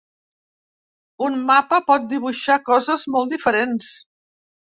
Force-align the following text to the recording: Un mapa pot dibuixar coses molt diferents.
Un 1.25 1.35
mapa 1.49 1.79
pot 1.91 2.09
dibuixar 2.15 2.57
coses 2.71 3.05
molt 3.17 3.35
diferents. 3.37 3.93